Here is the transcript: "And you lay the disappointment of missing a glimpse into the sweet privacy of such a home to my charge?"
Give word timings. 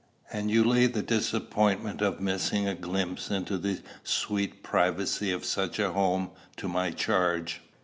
"And 0.33 0.49
you 0.49 0.63
lay 0.63 0.87
the 0.87 1.03
disappointment 1.03 2.01
of 2.01 2.19
missing 2.19 2.67
a 2.67 2.73
glimpse 2.73 3.29
into 3.29 3.59
the 3.59 3.81
sweet 4.03 4.63
privacy 4.63 5.31
of 5.31 5.45
such 5.45 5.77
a 5.77 5.91
home 5.91 6.31
to 6.57 6.67
my 6.67 6.89
charge?" 6.89 7.61